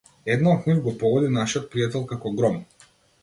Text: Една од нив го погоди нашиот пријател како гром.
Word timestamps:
Една 0.35 0.51
од 0.53 0.63
нив 0.69 0.79
го 0.87 0.93
погоди 1.03 1.29
нашиот 1.35 1.69
пријател 1.75 2.05
како 2.13 2.35
гром. 2.41 2.57